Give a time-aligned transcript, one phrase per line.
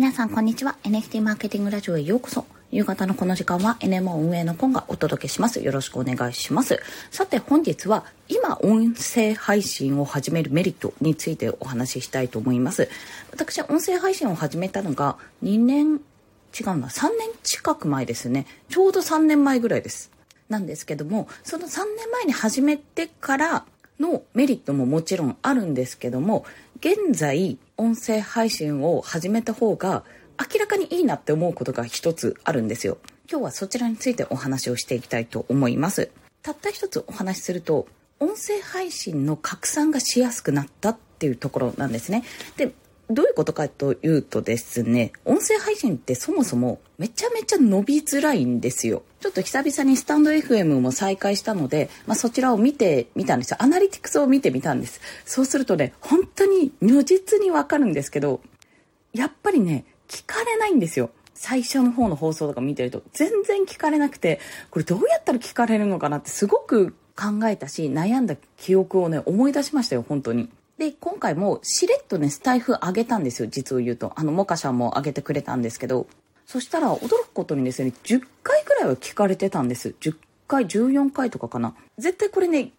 [0.00, 0.76] 皆さんこんにちは。
[0.84, 2.46] NFT マーケティングラジオへようこそ。
[2.70, 5.60] 夕方のこの時間は NMO 運営のコンがお届けします。
[5.62, 6.80] よろしくお願いします。
[7.10, 12.88] さて本日は今音声配信を始めるメリットについてお話ししたいと思います。
[13.30, 16.00] 私音声配信を始めたのが2年違う
[16.78, 18.46] な3年近く前ですね。
[18.70, 20.10] ちょうど3年前ぐらいです。
[20.48, 23.66] なんですけどもその3年前に始めてから
[24.00, 26.44] のメリットももちろんあるんですけども
[26.80, 30.02] 現在音声配信を始めた方が
[30.40, 32.96] 明らかにいいなって思うことが一つあるんですよ。
[33.30, 36.10] 今日はそちらについてお話をしていきたいと思います。
[36.42, 37.86] たった一つお話しすると
[38.18, 42.24] 音声配信の拡散がしやすくなったっていうところなんですね。
[42.56, 42.72] で
[43.10, 49.02] どういうことかというとですね、音声配信ってそもそもめちゃめちゃ伸びづらいんですよ。
[49.20, 53.56] ちょっと久々にスタンド FM も再開したので、まあ、そちらを見てみたんですよ。
[53.60, 55.00] アナリティクスを見てみたんです。
[55.24, 58.40] そうするとね、本当に如実にわかるんですけど、
[59.12, 61.10] やっぱりね、聞かれないんですよ。
[61.34, 70.48] 最初の方の放送とか見てると全然聞かれなくて、これどうやったら聞かれるのかなってすごく考えたし、悩んだ記憶をね、思い出しましたよ、本当に。
[70.78, 74.12] で、今回もしれっとね、スタイフ上げたんですよ、実を言うと。
[74.16, 76.06] あの、モカシャンも上げてくれたんですけど、
[76.46, 79.94] そしたら驚くことにですね、10回ぐらいは聞かれてたんです。
[80.00, 80.16] 10
[80.48, 81.74] 回、14回とかかな。
[81.98, 82.72] 絶対これね、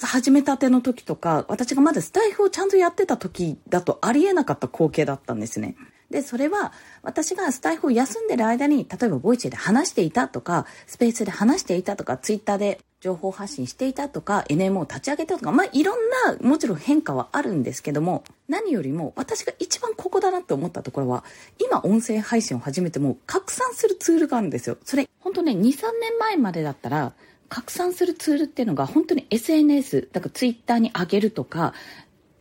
[0.00, 5.74] 始めたての時とか、私がまだスタイフをちゃんとやってた時だとありえなかった光景だったんですね。
[6.10, 15.98] で、それは私がスタイフを休んでる間に、例えばボイチェで話していたとか、スペースで話していたとか、ツイッターで情報発信していたとか NMO を立ち上げたとかまあいろん
[16.40, 21.24] なもちろん変化はあるんですけども何よりも私が一番ここだなって思ったところは
[21.58, 24.76] 今音声配信を始めても拡散するツールがあるんですよ。
[24.84, 25.58] それ本当ね23
[25.98, 27.14] 年前までだったら
[27.48, 31.72] 拡散するツールっていうのが本当に SNS だから Twitter に上げるとか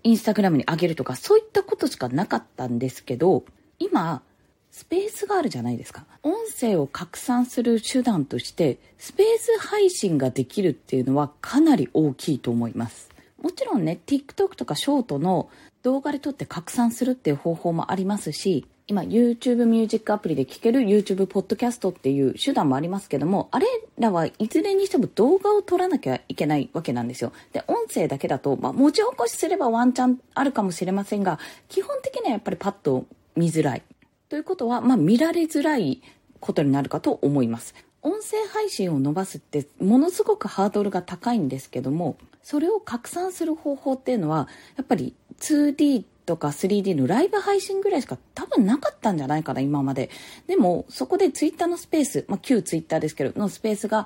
[0.03, 3.45] インスタグラムに上げるとかそういったことしかなかったんですけど
[3.79, 4.21] 今
[4.71, 6.05] スペースがあるじゃないですか。
[6.23, 13.09] 音声を拡散する手段として、スペース配信ができるっていうのはかなり大きいと思います。
[13.41, 15.49] もちろんね、TikTok とかショートの
[15.81, 23.67] 動画で撮って拡散するっていう方法もありますし、今 YouTube ミュージックアプリで聴ける YouTube ポッドキャストっていう手段もありますけども、あれ
[23.99, 27.31] らはいずれにしても動画を撮らなきゃいけないわけなんですよ。
[27.53, 31.37] で、音声だけだと、まあ、文字起こしすればワンチャンあるかもしれませんが、
[31.67, 33.83] 基本的にはやっぱりパッと見づらい。
[34.29, 36.01] ということは、まあ、見られづらい
[36.39, 37.73] ことになるかと思います。
[38.01, 44.47] 音声配信を伸ばすってものすごくハードルが高いんですけども、それを拡散する方法っていうのは、
[44.77, 50.11] やっぱり 2D とか 3D のライブ配信ぐらいしか多分なかったんじゃないかな、今まで。
[50.45, 54.05] でも、そこで Twitter のスペース、まあ、旧 Twitter ですけど、のスペースが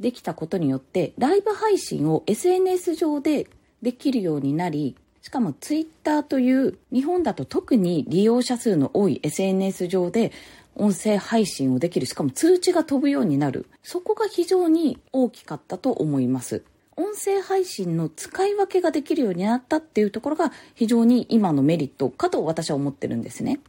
[0.00, 3.46] できたことによって、ライブ配信を SNS 上で
[3.82, 10.32] できるようになり、しかもツイッターという日本だと特に利用者数の多い SNS 上で
[10.74, 12.06] 音声配信をできる。
[12.06, 13.66] しかも通知が飛ぶようになる。
[13.82, 16.62] そこが非常に大きかったと思います。
[16.96, 23.60] 音声配信の使い分けができるようになったっていうところが非常に今のメリットかと私は思ってるんですね。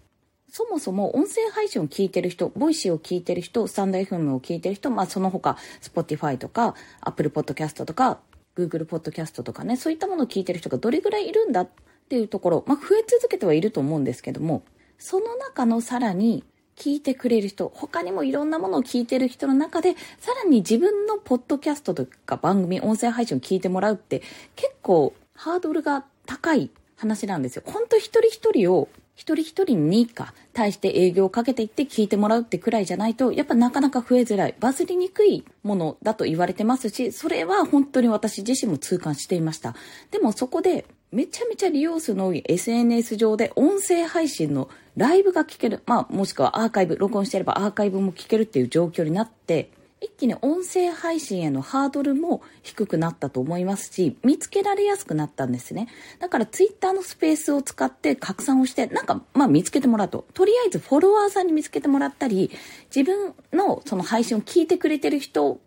[0.52, 8.20] そもそも音声配信を聞いてる人、ボイシーを聞いてる人、スタンド FM を聞いてる人、まあその他、Spotify とか Apple Podcast とか
[8.68, 11.70] Google ポッドキャストとかね、そういったものを聞いてる人がどれぐらいいるんだっ
[12.10, 14.64] ていうところ、まあ、増え続けてはいると思うんですけども、
[14.98, 16.44] その中のさらに
[16.76, 24.22] 聞いてくれる人、他にもいろんなものを聞いてる人の中で、さらに自分のポッドキャストとか番組、音声配信を聞いてもらうって
[24.56, 27.64] 結構ハードルが高い話なんですよ。
[27.66, 39.76] ほんと一人一人を一人一人にか対して営業をかけていって聞いてもらうってくらいじゃないと、やっぱなかなか増えづらい、バズりにくいものだと言われてますし、それは本当に私自身も痛感していました。
[40.12, 49.70] でもそこで、めちゃめちゃ利用数の多い SNS 上で音声配信のライブが聞ける、まあもしくはアーカイブ、録音してればアーカイブも聞けるっていう状況になって、
[50.02, 55.90] 一気に音声配信へのハードルも低くなったと思いますし、見つけられやすくなったんですね。
[56.20, 60.26] だからツイッターのスペースを使って拡散をして、なんか、まあ見つけてもらうと。
[60.34, 62.50] とりあえずフォロワーさんに見つけてもらったり、
[62.96, 65.60] 自分のその配信を聞いてくれてる人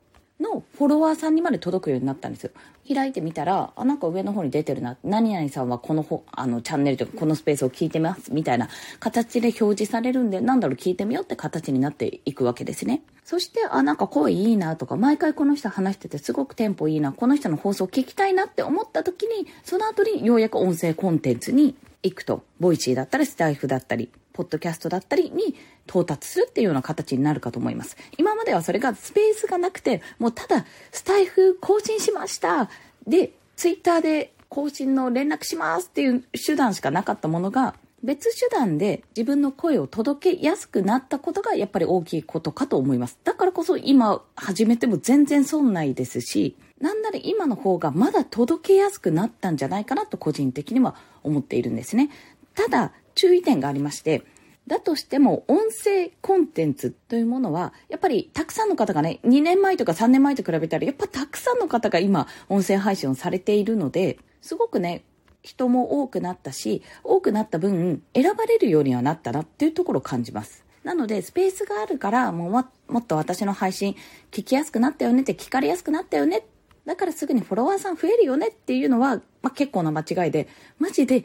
[0.43, 2.51] のフォロワーさんにまで届くようになったんですよ。
[2.93, 4.99] 開いてみたら、あ、なんか上の方に出てるな。
[5.05, 8.35] 何々さんはこのほあのチャンネルとかこのスペースを聞いてます。
[8.35, 8.69] みたいな
[8.99, 13.03] 形で表示されるんで、なんだろう聞いてみようって形になっていくわけですね。
[13.25, 22.43] そして、あ、なんか声いいなとか、毎回この人話しててすごくテンポいいな、この人の放送聞きたいなって思った時に、その後にようやく音声コンテンツに行くと。
[22.59, 25.55] ボイチーだったり、スタイフだったり、ポッドキャストだったりに
[25.87, 27.97] 到達するっていうような形になるかと思います。
[28.19, 32.71] 今まではそれがスペースがなくて、もうただ、スタイフ更新しました
[33.07, 43.17] で、ツイッターで更新の連絡しますっていう手段しかなかったものが、別手段で自分の声を届けやすくなったことがやっぱり大きいことかと思います。
[43.23, 52.11] だからこそ今始めても全然損ないですし、なんなら今の方がまだ届けやすくなったんじゃないかなと個人的には思っているんですね。
[52.55, 54.25] ただ、注意点がありまして、
[54.67, 65.03] だとしても音声コンテンツというものはやっぱりたくさんの方がね2年前とか3年前と比べたらやっぱたくさんの方が今音声配信をされているのですごくね
[65.43, 70.65] 人も多くなったし、多くなった分、選ばれるようにはなったなっていうところを感じます。
[70.85, 73.97] なので、スペースがあるから、もうもっと私の配信
[74.31, 76.45] 聞きやすくなったよねって聞かれやすくなったよね。
[76.87, 80.49] だからすぐにフォロワーさん増えるよねっていうのは、まあ、結構な間違いで、
[80.79, 81.25] マジで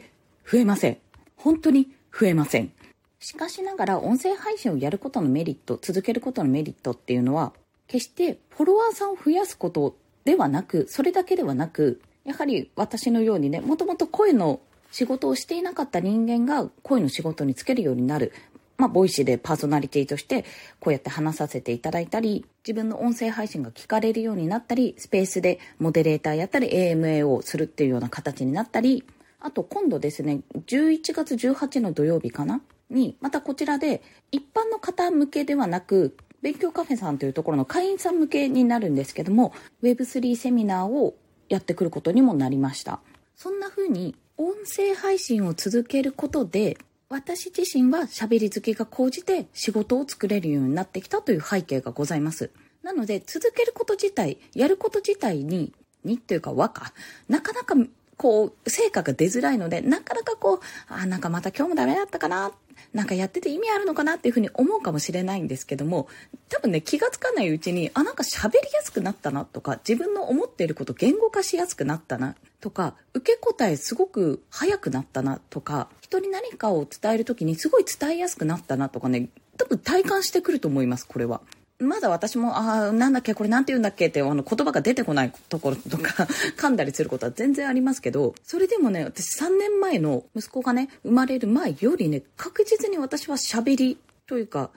[0.50, 0.98] 増えません。
[1.38, 2.72] 本当に増えません。
[3.20, 7.52] しかしながら、音声配信をやることのメリット、続けることのメリットっていうのは、
[7.86, 14.60] 決してフォロワーさんを増やすことではなく、それだけではなく、やはり私のようにね、もともと声の
[14.92, 18.32] 仕事をしていなかった人間が声の仕事に就けるようになる。
[18.76, 20.44] まあ、ボイシーでパーソナリティとして
[20.78, 29.04] こうやって話させていただいたり、自分の音声配信が聞かれるようになったり、スペースでモデレーターやったり AMA をするっていうような形になったり、
[29.40, 32.60] あと今度ですね、11月18の土曜日かな？
[32.90, 34.02] に、またこちらで
[34.32, 39.52] 一般の方向けではなく、勉強カフェさんというところの会員さん向けになるんですけども、
[39.82, 41.16] Web3 セミナーを
[41.48, 43.00] やってくることにもなりました。
[43.36, 46.76] そんな風に音声配信を続けることで
[47.08, 52.50] 私自身は喋り好きが高じて仕事を作れるようになってきたという背景がございます。
[52.82, 55.72] なので続けること自体、やること自体に、
[56.04, 56.92] にというか和か、
[57.28, 57.74] なかなか
[58.18, 62.52] こう、成果が出づらいので、なかなかこう、あ、なんかまた今日もダメだったかな、
[62.92, 66.08] なんかやってて意味あるのかなっていうふうに思うかもしれないんですけども、
[66.48, 81.40] 多分ね、気がつかないうちに、あ、なんか喋りやすくなったなとか、自分の思っていること言語化しやすくなったなとか、受け答えすごく早くなったなとか、人に何かを伝える時にすごい伝えやすくなったなとかね、多分体感してくると思います、これは。
[81.80, 86.26] まだ私も、ああ、なんだっけ、これなんて言うんだっけって、あの、言葉が出てこないところとか
[86.58, 94.70] 噛んだりすることは全然ありますけど、それでもね、私3年前の息子がね、生まれる前よりね、確実に私は喋りというか、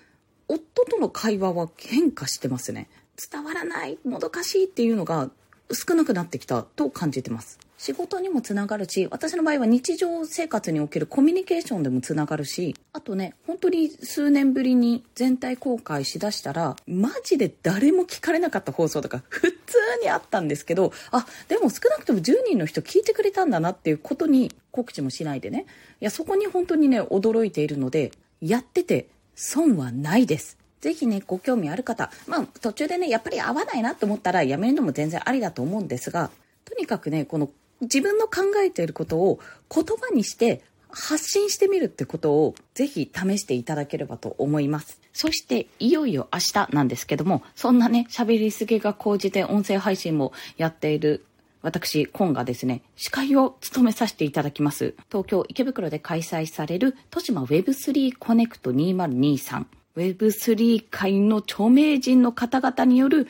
[0.48, 2.88] 夫との会話は変化してますね。
[3.32, 5.32] 伝わらない、もどかしいっていうのが
[5.74, 7.60] 少なくなってきたと感じてます。
[7.82, 19.58] 仕事にもつながるし、私の場合は日常生活におけるコミュニケーションでもつながるし、あとね、本当に数年ぶりに全体公開しだしたら、マジで誰も聞かれなかった放送とか普通
[20.04, 25.66] にあったんですけど、あ、でも少なくとも10人の人聞いてくれたんだなっていうことに告知もしないでね。
[26.02, 30.61] いや、そこに本当にね、驚いているので、やってて損はないです。
[30.82, 36.32] ぜひね、ご興味ある方、まあ途中でね、やっぱり合わないなと思ったらやめるのも全然ありだと思うんですが、
[36.66, 37.50] とにかくね、この
[37.82, 39.40] 自分の考えていることを
[39.74, 45.00] 言葉にして発信してみるってことをぜひ試していただければと思います。
[45.14, 51.26] そしていよいよ明日なんですけども、そんなね、喋りすぎが高じて音声配信もやっている
[51.62, 54.96] 私、今がですね、司会を務めさせていただきます。
[55.10, 59.66] 東京池袋で開催される豊島 Web3 コネクト2023
[59.96, 63.28] Web3 界の著名人の方々による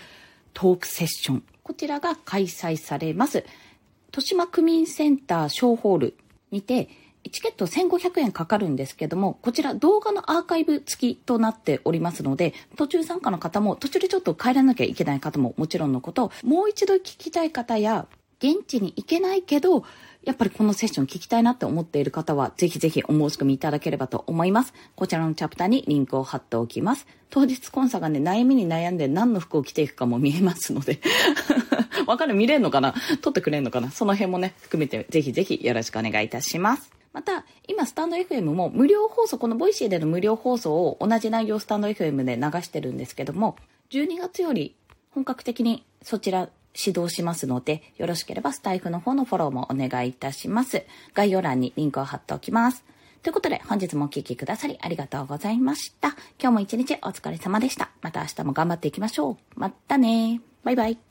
[0.54, 1.44] トークセッション。
[1.64, 3.46] こちらが開催されます。
[4.10, 6.18] 豊島区民センター小ホール
[6.52, 6.90] にて、
[7.32, 18.08] チケット1500円かかるんですけども、こちら動画のアーカイブ付きとなっておりますので、途中参加の方も途中でちょっと帰らなきゃいけない方ももちろんのこと、もう一度聞きたい方や、
[18.40, 19.86] 現地に行けないけど、
[20.24, 24.74] やっぱりこのセッション聞きたいなって思っている方は、ぜひぜひお申し込みいただければと思います。
[24.96, 27.08] こちらのチャプターにリンクを貼っておきます。
[27.32, 31.00] 当日コンサがね、悩みに悩んで何の服を着ていくかも見えますので
[32.06, 32.94] わかる見れんのかな？
[33.22, 33.90] 撮ってくれんのかな？
[33.90, 36.92] その辺もね、含めてぜひぜひよろしくお願いいたします。
[37.14, 43.58] また、今、スタンド FM も無料放送、このボイシーでの無料放送を同じ内容スタンド FM で流してるんですけども、
[43.90, 44.76] 12月より
[45.10, 50.86] 本格的にそちら始動しますので、よろしければスタイフの方のフォローもお願いいたします。
[51.14, 52.84] 概要欄にリンクを貼っておきます。
[53.24, 56.10] ということで、本日もお聴きくださりありがとうございました。
[56.40, 57.92] 今日も一日お疲れ様でした。
[58.02, 59.38] また明日も頑張っていきましょう。
[59.56, 61.02] またねバイバイ。